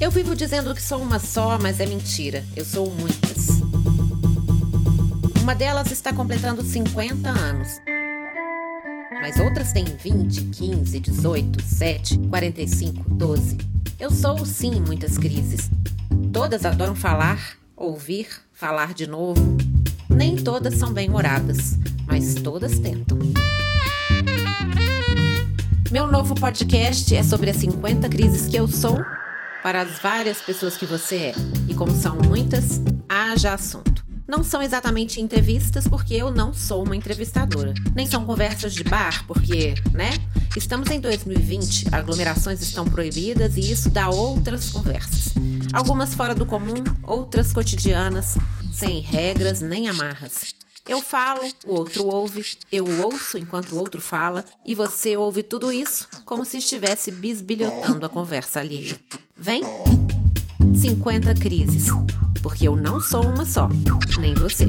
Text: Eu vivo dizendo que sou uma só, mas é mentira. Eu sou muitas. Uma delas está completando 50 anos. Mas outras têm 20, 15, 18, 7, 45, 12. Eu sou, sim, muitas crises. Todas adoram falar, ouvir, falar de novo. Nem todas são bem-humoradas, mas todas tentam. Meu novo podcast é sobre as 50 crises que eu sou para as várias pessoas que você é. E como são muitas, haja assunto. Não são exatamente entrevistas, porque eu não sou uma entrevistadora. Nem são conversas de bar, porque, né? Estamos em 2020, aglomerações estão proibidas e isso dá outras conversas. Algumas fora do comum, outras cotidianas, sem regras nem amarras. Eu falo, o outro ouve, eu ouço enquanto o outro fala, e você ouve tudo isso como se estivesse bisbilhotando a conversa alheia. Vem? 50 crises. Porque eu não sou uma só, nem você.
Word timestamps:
Eu 0.00 0.10
vivo 0.10 0.34
dizendo 0.34 0.74
que 0.74 0.82
sou 0.82 1.00
uma 1.00 1.18
só, 1.18 1.58
mas 1.58 1.78
é 1.78 1.86
mentira. 1.86 2.44
Eu 2.56 2.64
sou 2.64 2.90
muitas. 2.90 3.60
Uma 5.40 5.54
delas 5.54 5.90
está 5.92 6.12
completando 6.12 6.62
50 6.62 7.28
anos. 7.30 7.80
Mas 9.12 9.38
outras 9.38 9.72
têm 9.72 9.84
20, 9.84 10.46
15, 10.46 11.00
18, 11.00 11.62
7, 11.62 12.18
45, 12.18 13.14
12. 13.14 13.58
Eu 13.98 14.10
sou, 14.10 14.44
sim, 14.44 14.80
muitas 14.80 15.16
crises. 15.16 15.70
Todas 16.32 16.66
adoram 16.66 16.96
falar, 16.96 17.56
ouvir, 17.76 18.26
falar 18.52 18.92
de 18.94 19.06
novo. 19.06 19.56
Nem 20.10 20.36
todas 20.36 20.74
são 20.74 20.92
bem-humoradas, 20.92 21.78
mas 22.06 22.34
todas 22.34 22.78
tentam. 22.80 23.18
Meu 25.90 26.08
novo 26.08 26.34
podcast 26.34 27.14
é 27.14 27.22
sobre 27.22 27.50
as 27.50 27.56
50 27.56 28.08
crises 28.08 28.48
que 28.48 28.56
eu 28.56 28.66
sou 28.66 28.98
para 29.64 29.80
as 29.80 29.98
várias 29.98 30.42
pessoas 30.42 30.76
que 30.76 30.84
você 30.84 31.16
é. 31.16 31.34
E 31.66 31.74
como 31.74 31.90
são 31.90 32.16
muitas, 32.16 32.82
haja 33.08 33.54
assunto. 33.54 34.04
Não 34.28 34.44
são 34.44 34.60
exatamente 34.60 35.22
entrevistas, 35.22 35.88
porque 35.88 36.12
eu 36.12 36.30
não 36.30 36.52
sou 36.52 36.84
uma 36.84 36.94
entrevistadora. 36.94 37.72
Nem 37.94 38.06
são 38.06 38.26
conversas 38.26 38.74
de 38.74 38.84
bar, 38.84 39.26
porque, 39.26 39.72
né? 39.94 40.10
Estamos 40.54 40.90
em 40.90 41.00
2020, 41.00 41.86
aglomerações 41.92 42.60
estão 42.60 42.84
proibidas 42.84 43.56
e 43.56 43.72
isso 43.72 43.88
dá 43.88 44.10
outras 44.10 44.68
conversas. 44.68 45.32
Algumas 45.72 46.12
fora 46.12 46.34
do 46.34 46.44
comum, 46.44 46.84
outras 47.02 47.50
cotidianas, 47.50 48.36
sem 48.70 49.00
regras 49.00 49.62
nem 49.62 49.88
amarras. 49.88 50.54
Eu 50.86 51.00
falo, 51.00 51.40
o 51.66 51.72
outro 51.72 52.06
ouve, 52.06 52.44
eu 52.70 52.84
ouço 53.02 53.38
enquanto 53.38 53.72
o 53.72 53.78
outro 53.78 54.02
fala, 54.02 54.44
e 54.66 54.74
você 54.74 55.16
ouve 55.16 55.42
tudo 55.42 55.72
isso 55.72 56.06
como 56.26 56.44
se 56.44 56.58
estivesse 56.58 57.10
bisbilhotando 57.10 58.04
a 58.04 58.10
conversa 58.10 58.60
alheia. 58.60 59.00
Vem? 59.36 59.62
50 60.74 61.34
crises. 61.34 61.88
Porque 62.42 62.68
eu 62.68 62.76
não 62.76 63.00
sou 63.00 63.22
uma 63.26 63.44
só, 63.44 63.68
nem 64.18 64.34
você. 64.34 64.66